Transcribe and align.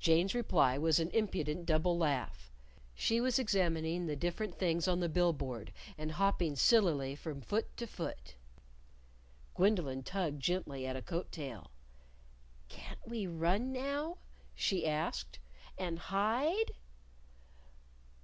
Jane's 0.00 0.34
reply 0.34 0.76
was 0.76 0.98
an 0.98 1.08
impudent 1.10 1.66
double 1.66 1.96
laugh. 1.96 2.50
She 2.96 3.20
was 3.20 3.38
examining 3.38 4.06
the 4.08 4.16
different 4.16 4.58
things 4.58 4.88
on 4.88 4.98
the 4.98 5.08
bill 5.08 5.32
board, 5.32 5.72
and 5.96 6.10
hopping 6.10 6.56
sillily 6.56 7.14
from 7.14 7.40
foot 7.40 7.76
to 7.76 7.86
foot. 7.86 8.34
Gwendolyn 9.54 10.02
tugged 10.02 10.42
gently 10.42 10.84
at 10.84 10.96
a 10.96 11.00
coat 11.02 11.30
tail. 11.30 11.70
"Can't 12.68 13.06
we 13.08 13.28
run 13.28 13.70
now?" 13.70 14.18
she 14.56 14.84
asked; 14.84 15.38
"and 15.78 15.96
hide?" 15.96 16.72